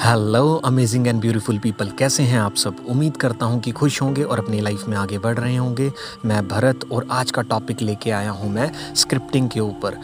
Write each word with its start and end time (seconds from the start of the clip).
Hello 0.00 0.54
amazing 0.64 1.06
and 1.06 1.20
beautiful 1.20 1.58
people 1.58 1.90
कैसे 1.90 2.22
हैं 2.22 2.38
आप 2.38 2.54
सब? 2.54 2.76
उम्मीद 2.88 3.16
करता 3.16 3.46
हूँ 3.46 3.60
कि 3.60 3.70
खुश 3.70 4.00
होंगे 4.02 4.22
और 4.22 4.38
अपनी 4.38 4.60
लाइफ 4.60 4.84
में 4.88 4.96
आगे 4.96 5.18
बढ़ 5.18 5.38
रहे 5.38 5.54
होंगे। 5.56 5.90
मैं 6.24 6.46
भरत 6.48 6.80
और 6.92 7.06
आज 7.10 7.30
का 7.30 7.42
टॉपिक 7.42 7.82
लेके 7.82 8.10
आया 8.10 8.30
हूँ 8.30 8.50
मैं 8.52 8.70
स्क्रिप्टिंग 8.94 9.48
के 9.50 9.60
ऊपर। 9.60 9.96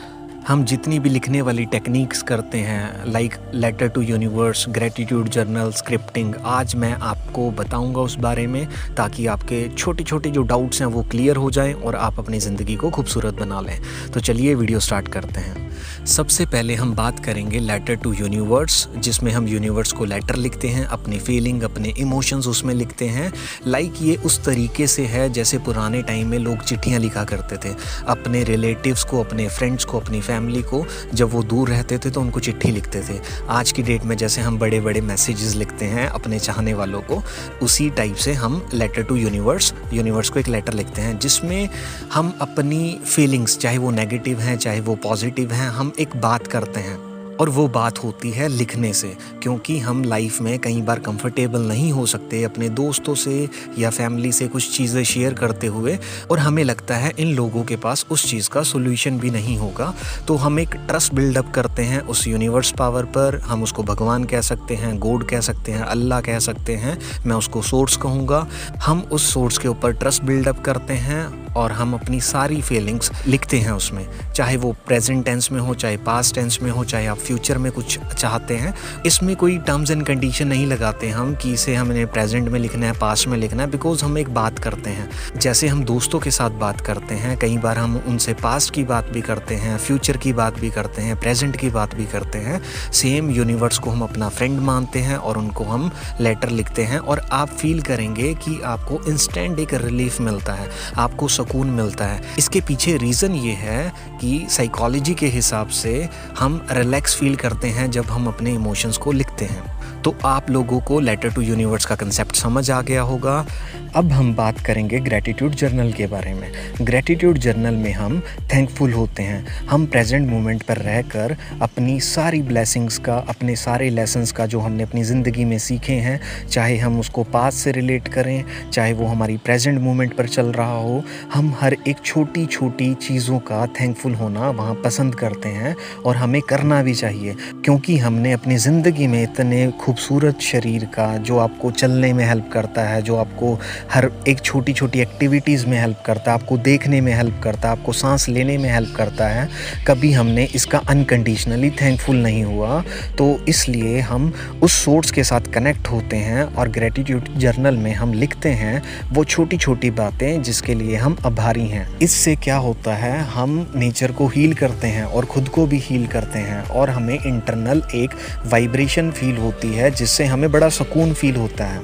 हम 0.49 0.65
जितनी 0.65 0.99
भी 0.99 1.11
लिखने 1.11 1.43
वाली 1.43 1.65
टेक्निक्स 1.65 2.23
करते 2.23 2.59
हैं 2.59 3.13
like 3.13 3.35
letter 3.55 3.89
to 3.89 4.01
universe 4.01 4.65
gratitude 4.69 5.29
journal 5.29 5.73
scripting 5.73 6.35
आज 6.45 6.75
मैं 6.75 6.93
आपको 6.93 7.51
बताऊँगा 7.51 8.01
उस 8.01 8.17
बारे 8.19 8.47
में 8.47 8.67
ताकि 8.97 9.27
आपके 9.27 9.69
छोटे 9.69 10.05
छोटे 10.05 10.31
जो 10.31 10.43
डाउट्स 10.43 10.81
हैं 10.81 10.89
वो 10.89 11.03
क्लियर 11.03 11.37
हो 11.37 11.51
जाएँ 11.51 11.73
और 11.73 11.97
आप 11.97 12.19
अपनी 12.19 12.41
ज़िंदगी 12.41 12.77
को 12.77 12.91
खूबसूरत 12.91 13.35
बना 13.35 13.61
लें। 13.61 13.79
तो 14.15 14.21
चलिए 14.21 14.55
वीडियो 14.55 14.81
स्टार्ट 14.81 15.09
करते 15.09 15.41
हैं। 15.41 15.71
सबसे 16.07 16.47
पहले 16.47 16.75
हम 16.75 16.95
बात 16.95 17.25
करेंगे 17.25 17.59
लेटर 17.59 17.95
टू 17.95 18.13
यूनिवर्स 18.13 18.87
जिसमें 18.99 19.31
हम 19.33 19.47
यूनिवर्स 19.49 19.93
को 19.93 20.05
लेटर 20.05 20.37
लिखते 20.37 20.69
हैं, 20.69 20.85
अपनी 20.87 21.19
फीलिंग 21.19 21.63
अपने 21.63 21.95
इमोशंस 21.99 22.47
उसमें 22.47 22.75
लिखते 22.75 23.07
हैं। 23.07 23.33
लाइक 23.67 24.03
ये 24.03 24.17
उस 24.17 24.45
तरीके 24.45 24.87
से 24.87 25.07
है 25.07 25.29
जैसे 25.33 25.59
पुराने 25.59 26.03
टाइम 26.03 26.29
में 26.29 26.39
लोग 26.39 26.63
चिट्ठियाँ 26.63 27.01
लिखा 27.01 27.25
करते 27.25 27.57
थे। 27.59 27.75
अपने 28.09 28.43
रिलेटिव्स 28.45 29.05
को, 29.05 29.23
अपने 29.23 29.49
फ्रेंड्स 29.49 29.85
को, 29.85 30.01
अपनी 30.01 30.21
फैमिली 30.21 30.63
को 30.63 30.85
जब 31.15 31.31
वो 31.31 31.43
दूर 31.43 31.69
रहते 31.69 31.99
थे 31.99 32.11
तो 32.11 32.21
उनको 32.21 32.41
चिट्ठी 32.41 32.71
लिखते 32.71 33.01
थे। 33.01 33.21
आज 33.51 33.73
की 33.73 33.83
डेट 33.83 34.05
में 34.05 34.17
जैसे 34.17 34.41
हम 34.41 34.59
बड़े 34.59 34.81
बड़े 34.81 35.01
मैसेजेस 35.01 35.55
लिखते 35.55 35.85
हैं 35.85 36.07
अपने 36.07 36.39
चाहने 36.39 36.75
वालों 36.75 37.01
को, 37.03 37.23
उसी 37.63 37.89
टाइप 37.91 38.17
से 38.17 38.33
हम 38.33 38.61
लेटर 38.75 39.03
टू 39.03 39.17
यूनिवर्स 39.17 39.73
यूनिवर्स 39.93 40.29
को 40.29 40.41
एक 40.41 40.49
लेटर 40.49 40.73
लिखते 40.73 41.03
हैं, 41.03 41.19
जिसमें 41.19 41.69
हम 42.13 42.33
अपनी 42.41 42.99
फीलिंग्स 43.07 43.59
चाहे 43.59 43.79
वो 43.79 43.91
नेगेटिव 43.91 44.41
हैं, 44.41 44.57
चाहे 44.57 44.81
वो 44.81 44.95
पॉजिटिव 44.95 45.53
हैं 45.53 45.69
हम 45.73 45.93
एक 46.01 46.17
बात 46.17 46.47
करते 46.47 46.81
हैं, 46.81 46.97
और 47.33 47.49
वो 47.49 47.67
बात 47.69 47.99
होती 47.99 48.31
है 48.31 48.47
लिखने 48.49 48.93
से, 48.95 49.09
क्योंकि 49.43 49.79
हम 49.79 50.03
लाइफ 50.05 50.41
में 50.41 50.59
कई 50.59 50.81
बार 50.83 50.99
कंफर्टेबल 50.99 51.61
नहीं 51.61 51.91
हो 51.93 52.05
सकते 52.07 52.43
अपने 52.45 52.69
दोस्तों 52.71 53.15
से 53.15 53.49
या 53.79 53.91
फैमिली 53.91 54.33
से 54.33 54.49
कुछ 54.49 54.71
चीज़ें 54.77 55.03
शेयर 55.05 55.35
करते 55.35 55.67
हुए, 55.67 55.99
और 56.31 56.39
हमें 56.39 56.63
लगता 56.65 56.97
है 56.97 57.13
इन 57.19 57.35
लोगों 57.35 57.65
के 57.65 57.77
पास 57.77 58.07
उस 58.11 58.29
चीज़ 58.31 58.49
का 58.51 58.63
सोल्यूशन 58.63 59.19
भी 59.19 59.31
नहीं 59.31 59.57
होगा। 59.59 59.93
तो 60.29 60.37
हम 60.37 60.59
एक 60.61 60.75
ट्रस्ट 60.89 61.15
बिल्डअप 61.15 61.53
करते 61.55 61.83
हैं 61.83 62.01
उस 62.03 62.27
यूनिवर्स 62.29 62.73
पावर 62.79 63.05
पर, 63.07 63.41
हम 63.41 63.63
उसको 63.63 63.83
भगवान 63.85 64.25
कह 64.25 64.41
सकते 64.43 64.75
हैं 64.75 64.99
गोड 64.99 65.29
कह 65.29 65.41
सकते 65.41 65.73
हैं, 65.73 65.83
अल्लाह 65.83 66.21
कह 66.21 66.39
सकते 66.41 66.77
हैं, 66.77 66.99
मैं 67.27 67.37
उसको 67.37 67.63
सोर्स 67.63 67.97
कहूँगा। 67.97 68.47
हम 68.85 69.01
उस 69.03 69.33
सोर्स 69.33 69.59
के 69.59 69.69
ऊपर 69.69 69.93
ट्रस्ट 69.95 70.23
बिल्डअप 70.23 70.63
करते 70.65 70.95
हैं 70.95 71.42
और 71.57 71.73
हम 71.73 71.95
अपनी 71.95 72.21
सारी 72.21 72.61
फीलिंग्स 72.63 73.11
लिखते 73.27 73.59
हैं 73.59 73.71
उसमें। 73.71 74.07
चाहे 74.33 74.57
वो 74.57 74.73
प्रेजेंट 74.87 75.25
टेंस 75.25 75.53
में 75.53 75.61
हो, 75.61 75.75
चाहे 75.75 75.97
पास्ट 75.97 76.35
टेंस 76.35 76.59
में 76.63 76.71
हो, 76.71 76.85
चाहे 76.85 77.07
आप 77.07 77.19
फ्यूचर 77.19 77.59
में 77.59 77.73
कुछ 77.73 77.99
चाहते 77.99 78.55
हैं, 78.55 78.75
इसमें 79.07 79.37
कोई 79.37 79.59
टर्म्स 79.59 79.91
एंड 79.91 80.07
कंडीशन 80.07 80.49
नहीं 80.49 80.67
लगाते 80.67 81.09
हम 81.09 81.35
कि 81.35 81.53
इसे 81.53 81.75
हमने 81.75 82.07
प्रेजेंट 82.07 82.49
में 82.49 82.61
लिखना 82.61 82.87
है 82.87 82.93
पास्ट 82.93 83.29
में 83.29 83.39
लिखना 83.39 83.63
है 83.63 83.71
बिकॉज़ 83.71 84.05
हम 84.05 84.19
एक 84.19 84.35
बात 84.35 84.59
करते 84.59 84.91
हैं। 84.91 85.11
जैसे 85.39 85.69
हम 85.69 85.85
दोस्तों 85.85 86.21
के 86.21 86.31
साथ 86.31 86.51
बात 86.51 86.81
करते 86.81 87.15
हैं, 87.15 87.39
कई 87.39 87.59
बार 87.59 87.79
हम 87.79 87.97
उनसे 88.07 88.35
पास्ट 88.35 88.75
की 88.75 88.85
बात 88.85 89.09
भी 89.09 89.21
करते 89.21 89.55
हैं 89.55 89.79
फ्यूचर 89.79 90.17
की 90.17 90.33
बात 90.33 90.59
भी 90.59 90.71
करते 90.71 91.03
हैं 91.03 91.21
प्रेजेंट 91.21 91.57
की 91.57 91.71
बात 91.71 91.95
भी 91.95 92.07
करते 92.07 92.39
हैं 92.39 92.63
सेम 92.93 93.31
यूनिवर्स 93.31 93.79
को 93.79 93.91
हम 93.91 94.03
अपना 94.03 94.29
फ्रेंड 94.29 94.61
मानते 94.61 94.99
हैं 94.99 95.17
और 95.17 95.39
उनको 95.39 95.65
हम 95.65 95.91
लेटर 96.21 96.51
लिखते 96.51 96.83
हैं 96.83 96.99
और 96.99 97.21
आप 97.33 97.49
फील 97.49 97.83
करेंगे 97.83 98.35
कि 98.35 98.61
आपको 98.65 99.01
इंस्टेंट 99.09 99.59
एक 99.59 99.75
रिलीफ 99.75 100.21
मिलता 100.21 100.53
है। 100.53 100.71
आपको 100.97 101.29
सुकून 101.43 101.71
मिलता 101.71 102.05
है। 102.05 102.23
इसके 102.39 102.61
पीछे 102.61 102.97
रीज़न 102.97 103.35
ये 103.35 103.53
है 103.53 103.93
कि 104.21 104.47
साइकोलॉजी 104.51 105.15
के 105.15 105.27
हिसाब 105.27 105.69
से 105.69 106.09
हम 106.39 106.67
रिलैक्स 106.71 107.17
फील 107.17 107.37
करते 107.37 107.69
हैं 107.69 107.91
जब 107.91 108.05
हम 108.05 108.27
अपने 108.27 108.53
इमोशंस 108.53 108.97
को 108.97 109.13
लिखते 109.13 109.45
हैं। 109.45 110.03
तो 110.03 110.15
आप 110.25 110.51
लोगों 110.51 110.81
को 110.81 111.01
लेटर 111.01 111.33
टू 111.33 111.41
यूनिवर्स 111.41 111.85
का 111.85 111.95
कंसेप्ट 111.95 112.37
समझ 112.37 112.71
आ 112.71 112.81
गया 112.83 113.03
होगा। 113.03 113.47
अब 113.95 114.13
हम 114.13 114.35
बात 114.35 114.61
करेंगे 114.61 114.99
ग्रेटिट्यूड 115.01 115.55
जर्नल 115.55 115.93
के 115.93 116.07
बारे 116.07 116.33
में। 116.35 116.51
ग्रेटिट्यूड 116.81 117.39
जर्नल 117.39 117.75
में 117.75 117.93
हम 117.93 118.21
थैंकफुल 118.53 118.93
होते 118.93 119.23
हैं। 119.23 119.67
हम 119.67 119.85
प्रेजेंट 119.87 120.29
मोमेंट 120.29 120.63
पर 120.63 120.77
रहकर 120.77 121.37
अपनी 121.63 121.99
सारी 122.01 122.41
ब्लेसिंग्स 122.43 122.97
का, 122.99 123.17
अपने 123.19 123.57
सारे 123.57 123.89
लेसन्स 123.91 124.33
का 124.33 124.47
जो 124.47 124.61
हमने 124.61 124.83
अपनी 124.83 125.03
ज़िंदगी 125.05 125.45
में 125.45 125.59
सीखे 125.59 125.93
हैं, 125.93 126.21
चाहे 126.49 126.79
हम 126.79 126.99
उसको 127.01 127.25
पास 127.25 127.55
से 127.55 127.73
रिलेट 127.73 128.09
करें, 128.09 128.45
चाहे 128.73 128.93
वो 128.93 129.07
हमारी 129.07 129.37
प्रेजेंट 129.37 129.81
मोमेंट 129.81 130.17
पर 130.17 130.29
चल 130.29 130.47
रहा 130.47 130.77
हो, 130.77 131.03
हम 131.35 131.55
हर 131.61 131.77
एक 131.89 132.01
छोटी 132.05 132.47
छोटी 132.47 132.93
चीज़ों 132.95 133.39
का 133.41 133.67
थैंकफुल 133.81 134.15
होना 134.15 134.51
वहाँ 134.53 134.75
पसंद 134.75 135.15
करते 135.15 135.49
हैं 135.49 135.75
और 136.05 136.17
हमें 136.17 136.41
करना 136.43 136.83
भी 136.83 136.95
चाहिए। 136.95 137.37
क्योंकि 137.65 137.99
हमने 137.99 138.33
अपनी 138.33 138.57
ज़िंदगी 138.57 139.07
में 139.07 139.23
इतने 139.23 139.71
खूबसूरत 139.81 140.41
शरीर 140.41 140.85
का 140.95 141.17
जो 141.19 141.39
आपको 141.39 141.71
चलने 141.73 142.13
में 142.13 142.25
हेल्प 142.25 142.51
करता 142.53 142.83
है, 142.83 143.03
जो 143.03 143.17
आपको 143.17 143.59
हर 143.91 144.11
एक 144.29 144.41
छोटी 144.41 144.73
छोटी 144.73 145.01
एक्टिविटीज़ 145.01 145.67
में 145.67 145.79
हेल्प 145.81 146.03
करता 146.07 146.31
है, 146.31 146.39
आपको 146.39 146.57
देखने 146.59 147.01
में 147.01 147.13
हेल्प 147.15 147.41
करता 147.45 147.69
है, 147.69 147.79
आपको 147.79 147.93
सांस 147.95 148.29
लेने 148.29 148.57
में 148.59 148.69
हेल्प 148.71 148.95
करता 148.97 149.29
है। 149.29 149.49
कभी 149.87 150.13
हमने 150.13 150.45
इसका 150.55 150.79
अनकंडीशनली 150.89 151.71
थैंकफुल 151.73 152.17
नहीं 152.19 152.45
हुआ 152.45 152.83
तो 153.19 153.27
इसलिए 153.49 154.01
हम 154.03 154.33
उस 154.63 154.73
सोर्स 154.75 155.11
के 155.11 155.25
साथ 155.25 155.53
कनेक्ट 155.55 155.89
होते 155.89 156.17
हैं 156.19 156.43
और 156.45 156.69
ग्रेटिट्यूड 156.71 157.29
जर्नल 157.39 157.77
में 157.77 157.93
हम 157.95 158.13
लिखते 158.15 158.49
हैं 158.51 158.83
वो 159.13 159.25
छोटी 159.27 159.57
छोटी 159.59 159.91
बातें 159.93 160.43
जिसके 160.43 160.75
लिए 160.75 160.97
हम 160.97 161.17
आभारी 161.27 161.67
हैं। 161.67 161.87
इससे 161.99 162.35
क्या 162.37 162.57
होता 162.59 162.95
है, 162.95 163.19
हम 163.25 163.73
नेचर 163.77 164.13
को 164.13 164.27
हील 164.27 164.55
करते 164.55 164.87
हैं 164.89 165.05
और 165.05 165.25
ख़ुद 165.27 165.49
को 165.49 165.67
भी 165.67 165.79
हील 165.81 166.07
करते 166.07 166.39
हैं 166.41 166.63
और 166.71 166.91
हमें 166.91 167.15
इंटरनल 167.17 167.83
एक 167.95 168.11
वाइब्रेशन 168.47 169.11
फील 169.11 169.37
होती 169.37 169.69
है, 169.69 169.91
जिससे 169.91 170.25
हमें 170.25 170.51
बड़ा 170.53 170.69
सुकून 170.71 171.13
फील 171.15 171.37
होता 171.37 171.65
है। 171.65 171.81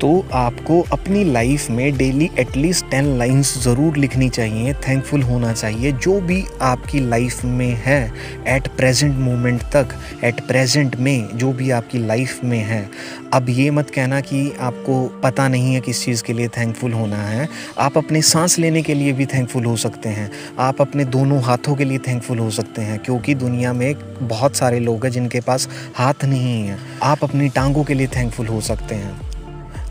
तो 0.00 0.08
आपको 0.32 0.80
अपनी 0.92 1.22
लाइफ 1.24 1.70
में 1.70 1.96
डेली 1.96 2.28
एटलीस्ट 2.38 2.88
टेन 2.90 3.06
लाइंस 3.18 3.52
ज़रूर 3.58 3.96
लिखनी 3.96 4.28
चाहिए 4.28 4.72
थैंकफुल 4.86 5.22
होना 5.22 5.52
चाहिए, 5.52 5.92
जो 5.92 6.20
भी 6.20 6.44
आपकी 6.62 7.00
लाइफ 7.00 7.44
में 7.44 7.74
है 7.76 8.12
एट 8.48 8.68
प्रेजेंट 8.68 9.16
मोमेंट 9.18 9.62
तक 9.74 9.94
एट 10.24 10.40
प्रेजेंट 10.40 10.96
में, 10.96 11.28
जो 11.34 11.52
भी 11.52 11.70
आपकी 11.70 11.98
लाइफ 11.98 12.44
में 12.44 12.58
है। 12.58 12.88
अब 13.32 13.48
ये 13.48 13.70
मत 13.70 13.90
कहना 13.90 14.20
कि 14.20 14.50
आपको 14.60 15.04
पता 15.22 15.48
नहीं 15.48 15.74
है 15.74 15.80
किस 15.80 16.04
चीज़ 16.04 16.22
के 16.24 16.32
लिए 16.32 16.48
थैंकफुल 16.48 16.92
होना 16.92 17.22
है। 17.22 17.48
आप 17.78 17.98
अपने 17.98 18.22
सांस 18.22 18.58
लेने 18.58 18.82
के 18.82 18.94
लिए 18.94 19.12
भी 19.12 19.26
थैंकफुल 19.26 19.64
हो 19.64 19.76
सकते 19.76 20.08
हैं। 20.08 20.30
आप 20.58 20.80
अपने 20.80 21.04
दोनों 21.06 21.42
हाथों 21.42 21.74
के 21.76 21.84
लिए 21.84 21.98
थैंकफुल 21.98 22.38
हो 22.38 22.50
सकते 22.50 22.82
हैं, 22.82 22.98
क्योंकि 22.98 23.34
दुनिया 23.36 23.72
में 23.72 23.94
बहुत 24.22 24.56
सारे 24.56 24.80
लोग 24.80 25.04
हैं 25.04 25.12
जिनके 25.12 25.40
पास 25.40 25.68
हाथ 25.96 26.24
नहीं 26.24 26.66
है। 26.66 26.78
आप 27.02 27.24
अपनी 27.24 27.48
टांगों 27.48 27.84
के 27.84 27.94
लिए 27.94 28.06
थैंकफुल 28.06 28.46
हो 28.46 28.60
सकते 28.60 28.94
हैं। 28.94 29.27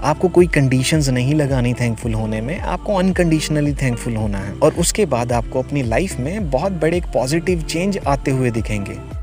आपको 0.04 0.28
कोई 0.28 0.48
कंडीशंस 0.48 1.10
नहीं 1.10 1.36
लगानी 1.36 1.74
थैंकफुल 1.74 2.14
होने 2.14 2.42
में, 2.42 2.60
आपको 2.60 2.96
अनकंडीशनली 2.96 3.74
थैंकफुल 3.74 4.16
होना 4.16 4.38
है। 4.38 4.54
और 4.54 4.74
उसके 4.74 5.06
बाद 5.06 5.32
आपको 5.32 5.62
अपनी 5.62 5.84
लाइफ 5.84 6.20
में 6.20 6.50
बहुत 6.52 6.72
बड़े 6.72 6.98
एक 6.98 7.06
पॉजिटिव 7.06 7.62
चेंज 7.62 8.00
आते 8.08 8.32
हुए 8.32 8.52
दिखेंगे। 8.52 9.18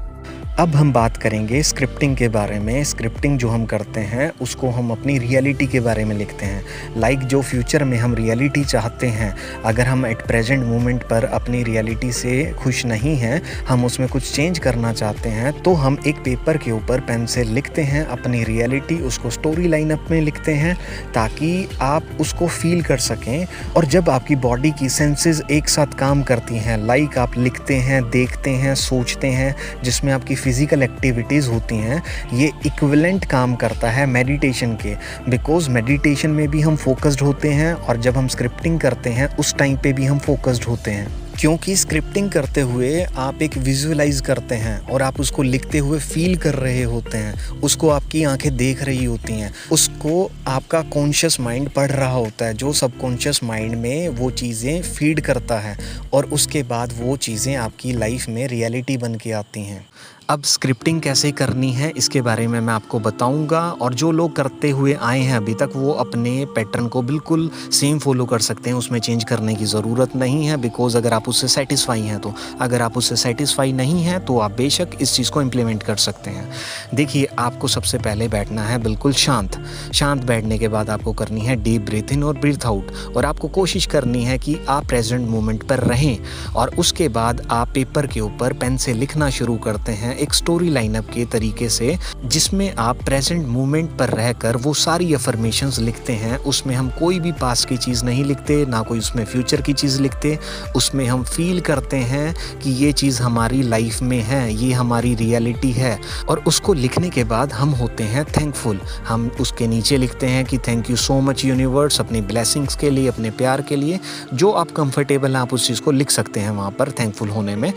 अब 0.59 0.75
हम 0.75 0.93
बात 0.93 1.17
करेंगे 1.17 1.63
स्क्रिप्टिंग 1.63 2.17
के 2.17 2.29
बारे 2.29 2.59
में। 2.59 2.85
स्क्रिप्टिंग 2.85 3.39
जो 3.39 3.49
हम 3.49 3.65
करते 3.67 4.01
हैं, 4.01 4.31
उसको 4.41 4.69
हम 4.71 4.91
अपनी 4.91 5.19
रियलिटी 5.19 5.67
के 5.67 5.81
बारे 5.81 6.05
में 6.05 6.17
लिखते 6.17 6.47
हैं। 6.47 6.65
लाइक 6.97 7.19
like 7.19 7.31
जो 7.31 7.43
फ्यूचर 7.43 7.85
में 7.85 7.99
हम 7.99 8.15
रियलिटी 8.15 8.65
चाहते 8.65 9.07
हैं, 9.07 9.37
अगर 9.65 9.87
हम 9.87 10.07
एट 10.07 10.23
प्रेजेंट 10.27 10.65
मोमेंट 10.65 11.03
पर 11.03 11.25
अपनी 11.25 11.63
रियलिटी 11.63 12.13
से 12.13 12.53
खुश 12.59 12.85
नहीं 12.87 13.17
हैं, 13.17 13.43
हम 13.69 13.85
उसमें 13.85 14.09
कुछ 14.09 14.33
चेंज 14.33 14.59
करना 14.59 14.93
चाहते 14.93 15.29
हैं 15.29 15.63
तो 15.63 15.75
हम 15.75 15.99
एक 16.07 16.17
पेपर 16.17 16.57
के 16.57 16.71
ऊपर 16.71 17.01
पेन 17.01 17.27
से 17.27 17.45
लिखते 17.45 17.83
हैं, 17.83 18.07
अपनी 18.07 18.45
रियलिटी 18.45 18.95
उसको 18.95 19.31
स्टोरी 19.31 19.69
लाइनअप 19.69 20.07
में 20.11 20.21
लिखते 20.21 20.55
हैं, 20.55 20.77
ताकि 21.15 21.69
आप 21.81 22.05
उसको 22.21 22.49
फील 22.49 22.83
कर 22.83 22.99
सकें। 22.99 23.47
और 23.77 23.85
जब 23.85 24.11
आपकी 24.11 24.37
बॉडी 24.37 24.71
की 24.71 24.89
सेंसेस 24.89 25.43
एक 25.51 25.69
साथ 25.69 25.99
काम 25.99 26.23
करती 26.23 26.59
हैं 26.59 26.79
लाइक 26.79 27.05
like 27.05 27.19
आप 27.19 27.39
लिखते 27.39 27.77
हैं, 27.77 28.11
देखते 28.11 28.51
हैं, 28.51 28.75
सोचते 28.75 29.29
हैं, 29.29 29.55
जिसमें 29.85 30.13
आपकी 30.13 30.43
फ़िज़िकल 30.45 30.83
एक्टिविटीज़ 30.83 31.49
होती 31.49 31.77
हैं, 31.77 32.03
ये 32.33 32.51
इक्विलेंट 32.67 33.25
काम 33.25 33.55
करता 33.55 33.91
है 33.91 34.07
मेडिटेशन 34.07 34.75
के। 34.75 34.95
बिकॉज़ 35.31 35.71
मेडिटेशन 35.71 36.31
में 36.31 36.49
भी 36.49 36.61
हम 36.61 36.77
फोकस्ड 36.77 37.21
होते 37.21 37.49
हैं 37.49 37.73
और 37.75 38.01
जब 38.01 38.17
हम 38.17 38.29
स्क्रिप्टिंग 38.29 38.81
करते 38.81 39.11
हैं, 39.11 39.37
उस 39.37 39.55
टाइम 39.55 39.77
पे 39.77 39.93
भी 39.93 40.05
हम 40.05 40.19
फोकस्ड 40.19 40.65
होते 40.65 40.91
हैं। 40.91 41.13
क्योंकि 41.41 41.75
स्क्रिप्टिंग 41.77 42.31
करते 42.31 42.61
हुए 42.61 43.03
आप 43.03 43.41
एक 43.43 43.57
विजुअलाइज 43.57 44.21
करते 44.21 44.55
हैं 44.55 44.79
और 44.81 45.03
आप 45.03 45.19
उसको 45.21 45.43
लिखते 45.43 45.79
हुए 45.79 45.99
फील 45.99 46.37
कर 46.37 46.55
रहे 46.55 46.83
होते 46.83 47.19
हैं, 47.19 47.35
उसको 47.61 47.89
आपकी 47.89 48.23
आँखें 48.25 48.57
देख 48.57 48.83
रही 48.83 49.05
होती 49.05 49.33
हैं, 49.33 49.53
उसको 49.73 50.31
आपका 50.47 50.81
कॉन्शियस 50.83 51.41
माइंड 51.41 51.69
पढ़ 51.69 51.91
रहा 51.91 52.13
होता 52.13 52.47
है, 52.47 52.55
जो 52.55 52.73
सबकॉन्शियस 52.73 53.43
माइंड 53.45 53.75
में 53.75 54.09
वो 54.09 54.31
चीज़ें 54.31 54.83
फ़ीड 54.83 55.21
करता 55.21 55.59
है 55.59 55.77
और 56.13 56.27
उसके 56.27 56.63
बाद 56.63 56.93
वो 57.01 57.17
चीज़ें 57.17 57.55
आपकी 57.57 57.93
लाइफ 57.93 58.29
में 58.29 58.47
रियलिटी 58.49 58.97
बन 58.97 59.15
के 59.15 59.33
आती 59.33 59.65
हैं। 59.65 59.85
अब 60.31 60.43
स्क्रिप्टिंग 60.43 61.01
कैसे 61.01 61.31
करनी 61.33 61.71
है, 61.73 61.91
इसके 61.97 62.21
बारे 62.23 62.47
में 62.47 62.61
मैं 62.61 62.73
आपको 62.75 62.99
बताऊँगा। 63.01 63.61
और 63.73 63.95
जो 63.95 64.11
लोग 64.13 64.35
करते 64.37 64.69
हुए 64.71 64.93
आए 64.95 65.21
हैं 65.21 65.37
अभी 65.37 65.55
तक, 65.55 65.71
वो 65.77 65.93
अपने 65.95 66.45
पैटर्न 66.55 66.87
को 66.89 67.03
बिल्कुल 67.03 67.51
सेम 67.73 67.99
फॉलो 67.99 68.25
कर 68.27 68.39
सकते 68.39 68.71
हैं। 68.71 68.77
उसमें 68.77 68.99
चेंज 69.01 69.25
करने 69.25 69.55
की 69.55 69.65
ज़रूरत 69.65 70.15
नहीं 70.17 70.47
है 70.47 70.57
बिकॉज़ 70.57 70.97
अगर 70.97 71.13
आप 71.13 71.29
उससे 71.29 71.49
सेटिस्फाई 71.49 72.01
हैं 72.01 72.19
तो 72.21 72.33
अगर 72.61 72.83
आप 72.83 72.97
उससे 72.97 73.17
सेटिस्फाई 73.17 73.73
नहीं 73.73 74.03
हैं 74.03 74.25
तो 74.25 74.39
आप 74.39 74.53
बेशक 74.53 74.97
इस 75.01 75.15
चीज़ 75.15 75.31
को 75.31 75.43
इम्प्लीमेंट 75.43 75.83
कर 75.83 75.97
सकते 75.97 76.31
हैं। 76.31 76.49
देखिए, 76.95 77.25
आपको 77.39 77.69
सबसे 77.69 77.99
पहले 77.99 78.29
बैठना 78.29 78.63
है 78.63 78.79
बिल्कुल 78.83 79.13
शांत। 79.15 79.63
शांत 79.95 80.25
बैठने 80.25 80.59
के 80.59 80.69
बाद 80.69 80.91
आपको 80.91 81.13
करनी 81.13 81.41
है 81.41 81.57
डीप 81.57 81.83
ब्रीथ 81.83 82.13
इन 82.13 82.25
और 82.25 82.39
ब्रीथ 82.39 82.67
आउट 82.67 82.93
और 83.17 83.25
आपको 83.25 83.49
कोशिश 83.51 83.87
करनी 83.87 84.25
है 84.25 84.39
कि 84.39 84.57
आप 84.69 84.87
प्रेजेंट 84.87 85.29
मोमेंट 85.29 85.63
पर 85.63 85.81
रहें, 85.83 86.19
और 86.55 86.75
उसके 86.79 87.09
बाद 87.11 87.47
आप 87.51 87.69
पेपर 87.75 88.07
के 88.07 88.21
ऊपर 88.21 88.53
पेन 88.55 88.77
से 88.77 88.93
लिखना 88.93 89.31
शुरू 89.33 89.57
करते 89.59 89.93
हैं 89.93 89.94
हैं 89.95 90.17
एक 90.17 90.35
स्टोरी 90.35 90.69
लाइनअप 90.71 91.07
के 91.15 91.25
तरीके 91.25 91.69
से, 91.69 91.99
जिसमें 92.25 92.75
आप 92.75 93.03
प्रेजेंट 93.05 93.47
मोमेंट 93.47 93.99
पर 93.99 94.09
रहकर 94.09 94.57
वो 94.57 94.75
सारी 94.75 95.15
अफर्मेशन 95.15 95.71
लिखते 95.79 96.13
हैं। 96.13 96.37
उसमें 96.37 96.75
हम 96.75 96.91
कोई 96.91 97.21
भी 97.21 97.33
पास 97.33 97.65
की 97.65 97.77
चीज़ 97.77 98.05
नहीं 98.05 98.25
लिखते, 98.25 98.67
ना 98.67 98.83
कोई 98.83 98.99
उसमें 98.99 99.25
फ्यूचर 99.25 99.61
की 99.61 99.73
चीज़ 99.73 100.03
लिखते। 100.03 100.39
उसमें 100.77 101.07
हम 101.07 101.25
फील 101.25 101.61
करते 101.61 101.97
हैं 101.97 102.35
कि 102.59 102.71
ये 102.71 102.93
चीज़ 102.93 103.23
हमारी 103.23 103.63
लाइफ 103.63 104.03
में 104.03 104.21
है, 104.21 104.55
ये 104.55 104.73
हमारी 104.73 105.15
रियलिटी 105.15 105.73
है। 105.73 105.99
और 106.29 106.39
उसको 106.39 106.75
लिखने 106.75 107.11
के 107.11 107.25
बाद 107.25 107.53
हम 107.53 107.69
होते 107.69 108.05
हैं 108.05 108.25
थैंकफुल 108.25 108.81
हम 109.09 109.31
उसके 109.41 109.67
नीचे 109.67 109.97
लिखते 109.97 110.27
हैं 110.27 110.45
कि 110.45 110.59
thank 110.59 110.91
you 110.91 110.97
so 110.97 111.21
much 111.21 111.45
universe 111.45 112.01
अपनी 112.01 112.21
ब्लेसिंग्स 112.21 112.77
के 112.77 112.91
लिए, 112.91 113.09
अपने 113.09 113.31
प्यार 113.31 113.63
के 113.63 113.77
लिए। 113.77 114.01
जो 114.35 114.51
आप 114.51 114.71
कंफर्टेबल 114.71 115.35
हैं, 115.35 115.43
आप 115.43 115.55
उस 115.55 115.67
चीज़ 115.67 115.81
को 115.81 115.91
लिख 115.91 116.11
सकते 116.11 116.41
हैं 116.41 116.51
वहाँ 116.51 116.71
पर 116.71 116.91
थैंकफुल 116.91 117.29
होने 117.29 117.57
में। 117.57 117.73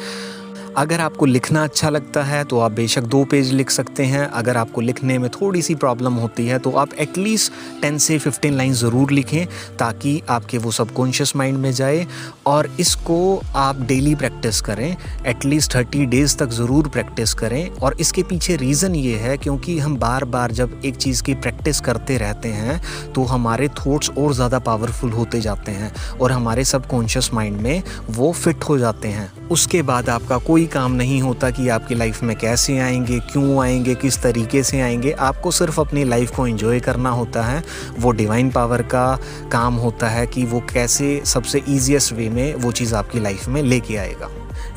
अगर 0.78 1.02
आपको 1.02 1.26
लिखना 1.26 1.64
अच्छा 1.64 1.90
लगता 1.90 2.24
है 2.24 2.44
तो 2.44 2.60
आप 2.60 2.72
बेशक 2.72 3.04
दो 3.04 3.24
पेज 3.26 3.52
लिख 3.54 3.70
सकते 3.70 4.04
हैं। 4.06 4.26
अगर 4.30 4.58
आपको 4.58 4.82
लिखने 4.82 5.18
में 5.18 5.30
थोड़ी 5.32 5.62
सी 5.62 5.76
प्रॉब्लम 5.76 6.14
होती 6.14 6.46
है 6.48 6.60
तो 6.60 6.72
आप 6.72 6.94
एटलीस्ट 7.00 7.52
टेन 7.82 7.98
से 7.98 8.18
फिफ्टीन 8.20 8.54
लाइन 8.54 8.74
ज़रूर 8.74 9.12
लिखें, 9.12 9.46
ताकि 9.80 10.22
आपके 10.30 10.58
वो 10.58 10.72
सबकॉन्शियस 10.72 11.36
माइंड 11.36 11.58
में 11.58 11.72
जाए 11.72 12.06
और 12.48 12.70
इसको 12.80 13.18
आप 13.56 13.82
डेली 13.82 14.14
प्रैक्टिस 14.16 14.62
करें। 14.62 14.96
एटलीस्ट 15.28 15.76
थर्टी 15.76 16.06
डेज़ 16.06 16.38
तक 16.38 16.50
ज़रूर 16.50 16.88
प्रैक्टिस 16.90 17.34
करें। 17.34 17.70
और 17.72 17.96
इसके 18.00 18.24
पीछे 18.24 18.56
रीज़न 18.56 18.96
ये 18.96 19.16
है, 19.18 19.38
क्योंकि 19.38 19.78
हम 19.80 19.98
बार 19.98 20.26
बार 20.28 20.52
जब 20.52 20.80
एक 20.86 20.96
चीज़ 20.98 21.24
की 21.24 21.34
प्रैक्टिस 21.36 21.57
करते 21.76 22.18
रहते 22.18 22.50
हैं 22.50 22.80
तो 23.14 23.24
हमारे 23.24 23.68
थॉट्स 23.78 24.10
और 24.10 24.34
ज़्यादा 24.34 24.60
पावरफुल 24.60 25.12
होते 25.12 25.42
जाते 25.42 25.72
हैं 25.72 25.92
और 26.22 26.32
हमारे 26.32 26.64
सबकॉन्शियस 26.64 27.30
माइंड 27.34 27.62
में 27.62 27.84
वो 28.10 28.32
फिट 28.34 28.64
हो 28.64 28.78
जाते 28.78 29.08
हैं। 29.08 29.32
उसके 29.48 29.82
बाद 29.82 30.10
आपका 30.10 30.38
कोई 30.38 30.66
काम 30.66 30.92
नहीं 30.92 31.22
होता 31.22 31.50
कि 31.52 31.68
आपकी 31.70 31.96
लाइफ 31.96 32.24
में 32.24 32.36
कैसे 32.36 32.78
आएँगे, 32.80 33.20
क्यों 33.20 33.62
आएँगे, 33.64 33.96
किस 33.96 34.22
तरीके 34.22 34.64
से 34.64 34.82
आएँगे, 34.82 35.12
आपको 35.12 35.52
सिर्फ़ 35.52 35.82
अपनी 35.82 36.04
लाइफ 36.04 36.36
को 36.36 36.48
एंजॉय 36.48 36.80
करना 36.80 37.10
होता 37.10 37.44
है। 37.44 37.64
वो 38.00 38.12
डिवाइन 38.12 38.52
पावर 38.52 38.82
का 38.82 39.20
काम 39.52 39.76
होता 39.76 40.10
है 40.10 40.26
कि 40.28 40.46
वो 40.46 40.60
कैसे 40.74 41.22
सबसे 41.26 41.64
ईजिएस्ट 41.70 42.14
वे 42.14 42.30
में 42.30 42.56
वो 42.56 42.72
चीज़ 42.72 42.96
आपकी 42.96 43.20
लाइफ 43.20 43.48
में 43.48 43.62
लेके 43.64 43.98
आएगा। 43.98 44.30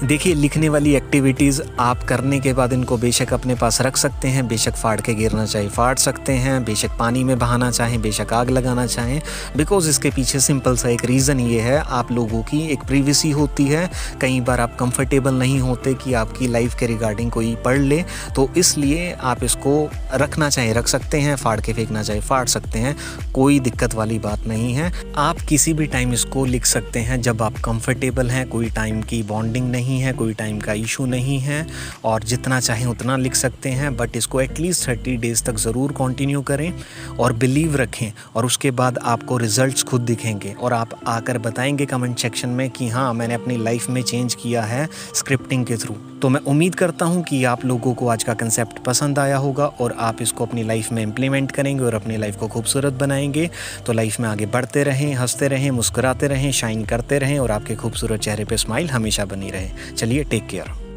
देखिए, 0.04 0.34
लिखने 0.34 0.68
वाली 0.68 0.94
एक्टिविटीज़ 0.94 1.62
आप 1.80 2.04
करने 2.04 2.40
के 2.40 2.52
बाद 2.52 2.72
इनको 2.72 2.96
बेशक 2.96 3.32
अपने 3.32 3.54
पास 3.54 3.80
रख 3.82 3.96
सकते 3.96 4.28
हैं। 4.28 4.48
बेशक 4.48 4.74
फाड़ 4.74 5.00
के 5.00 5.14
गिरना 5.14 5.46
चाहे, 5.46 5.68
फाड़ 5.68 5.96
सकते 5.96 6.32
हैं। 6.32 6.64
बेशक 6.64 6.88
पानी 6.98 7.24
में 7.24 7.38
बहाना 7.38 7.70
चाहें, 7.70 8.02
बेशक 8.02 8.32
आग 8.32 8.50
लगाना 8.50 8.86
चाहें। 8.86 9.22
बिकॉज़ 9.56 9.88
इसके 9.88 10.10
पीछे 10.10 10.40
सिंपल 10.40 10.76
सा 10.76 10.88
एक 10.88 11.04
रीज़न 11.04 11.40
ये 11.40 11.60
है, 11.60 11.78
आप 11.78 12.12
लोगों 12.12 12.42
की 12.42 12.60
एक 12.68 12.82
प्रीविसी 12.82 13.30
होती 13.30 13.64
है। 13.64 13.90
कई 14.20 14.40
बार 14.40 14.60
आप 14.60 14.76
कंफर्टेबल 14.78 15.34
नहीं 15.34 15.60
होते 15.60 15.94
कि 15.94 16.14
आपकी 16.14 16.46
लाइफ 16.46 16.74
के 16.74 16.86
रिगार्डिंग 16.86 17.30
कोई 17.30 17.56
पढ़ 17.64 17.78
ले। 17.78 18.04
तो 18.36 18.50
इसलिए 18.56 19.16
आप 19.20 19.44
इसको 19.44 19.90
रखना 20.14 20.50
चाहें, 20.50 20.74
रख 20.74 20.86
सकते 20.86 21.20
हैं, 21.20 21.36
फाड़ 21.36 21.60
के 21.60 21.72
फेंकना 21.72 22.02
चाहे, 22.02 22.20
फाड़ 22.20 22.46
सकते 22.46 22.78
हैं। 22.78 22.96
कोई 23.34 23.60
दिक्कत 23.60 23.94
वाली 23.94 24.18
बात 24.18 24.46
नहीं 24.46 24.74
है। 24.74 24.92
आप 25.16 25.40
किसी 25.40 25.72
भी 25.72 25.86
टाइम 25.86 26.12
इसको 26.12 26.44
लिख 26.44 26.66
सकते 26.66 27.00
हैं 27.00 27.20
जब 27.20 27.42
आप 27.42 27.54
कंफर्टेबल 27.64 28.30
हैं। 28.30 28.48
कोई 28.48 28.70
टाइम 28.70 29.02
की 29.02 29.22
बॉन्डिंग 29.22 29.70
नहीं 29.70 29.89
है, 29.98 30.12
कोई 30.12 30.34
टाइम 30.34 30.60
का 30.60 30.72
इशू 30.72 31.06
नहीं 31.06 31.38
है 31.38 31.66
और 32.04 32.22
जितना 32.22 32.60
चाहें 32.60 32.86
उतना 32.86 33.16
लिख 33.16 33.34
सकते 33.34 33.68
हैं 33.68 33.96
बट 33.96 34.16
इसको 34.16 34.40
एटलीस्ट 34.40 34.88
थर्टी 34.88 35.16
डेज़ 35.16 35.44
तक 35.44 35.54
ज़रूर 35.54 35.92
कंटिन्यू 35.92 36.42
करें 36.42 36.72
और 37.20 37.32
बिलीव 37.32 37.76
रखें 37.76 38.12
और 38.34 38.46
उसके 38.46 38.70
बाद 38.70 38.98
आपको 38.98 39.36
रिजल्ट्स 39.36 39.82
खुद 39.82 40.00
दिखेंगे 40.00 40.52
और 40.52 40.72
आप 40.72 41.00
आकर 41.06 41.38
बताएँगे 41.38 41.86
कमेंट 41.86 42.18
सेक्शन 42.18 42.48
में 42.48 42.70
कि 42.70 42.88
हाँ 42.88 43.14
मैंने 43.14 43.34
अपनी 43.34 43.56
लाइफ 43.56 43.90
में 43.90 44.02
चेंज 44.02 44.34
किया 44.34 44.62
है 44.62 44.88
स्क्रिप्टिंग 45.14 45.66
के 45.66 45.76
थ्रू 45.76 46.09
तो 46.22 46.28
मैं 46.28 46.40
उम्मीद 46.40 46.74
करता 46.74 47.04
हूँ 47.04 47.22
कि 47.22 47.44
आप 47.44 47.64
लोगों 47.64 47.94
को 47.94 48.08
आज 48.08 48.22
का 48.22 48.34
कंसेप्ट 48.34 48.78
पसंद 48.78 49.18
आया 49.18 49.36
होगा 49.36 49.66
और 49.66 49.96
आप 49.98 50.22
इसको 50.22 50.46
अपनी 50.46 50.62
लाइफ 50.62 50.92
में 50.92 51.02
इम्प्लीमेंट 51.02 51.52
करेंगे 51.52 51.84
और 51.84 51.94
अपनी 51.94 52.16
लाइफ 52.16 52.36
को 52.36 52.48
खूबसूरत 52.48 52.92
बनाएँगे। 52.92 53.50
तो 53.86 53.92
लाइफ 53.92 54.20
में 54.20 54.28
आगे 54.28 54.46
बढ़ते 54.46 54.84
रहें, 54.84 55.14
हँसते 55.14 55.48
रहें, 55.48 55.70
मुस्कुराते 55.70 56.28
रहें 56.28 56.52
शाइन 56.52 56.84
करते 56.84 57.18
रहें 57.18 57.38
और 57.38 57.50
आपके 57.50 57.74
खूबसूरत 57.74 58.20
चेहरे 58.20 58.44
पर 58.44 58.56
स्माइल 58.56 58.90
हमेशा 58.90 59.24
बनी 59.24 59.50
रहे। 59.50 59.94
चलिए 59.96 60.24
टेक 60.24 60.46
केयर 60.46 60.89